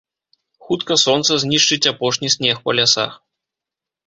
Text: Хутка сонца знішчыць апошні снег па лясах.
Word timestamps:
Хутка 0.69 0.97
сонца 1.03 1.31
знішчыць 1.43 1.89
апошні 1.93 2.33
снег 2.37 2.63
па 2.65 2.71
лясах. 2.81 3.13